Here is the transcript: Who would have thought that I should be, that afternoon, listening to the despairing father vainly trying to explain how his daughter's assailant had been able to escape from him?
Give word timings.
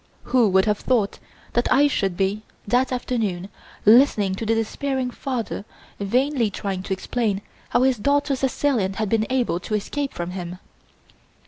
Who 0.23 0.49
would 0.49 0.65
have 0.65 0.79
thought 0.79 1.19
that 1.53 1.71
I 1.71 1.87
should 1.87 2.17
be, 2.17 2.41
that 2.65 2.91
afternoon, 2.91 3.49
listening 3.85 4.33
to 4.33 4.47
the 4.47 4.55
despairing 4.55 5.11
father 5.11 5.63
vainly 5.99 6.49
trying 6.49 6.81
to 6.81 6.93
explain 6.93 7.43
how 7.69 7.83
his 7.83 7.97
daughter's 7.99 8.43
assailant 8.43 8.95
had 8.95 9.09
been 9.09 9.27
able 9.29 9.59
to 9.59 9.75
escape 9.75 10.11
from 10.15 10.31
him? 10.31 10.57